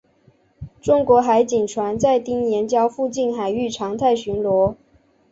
[0.81, 4.73] 中国海警船在丁岩礁附近海域常态巡逻。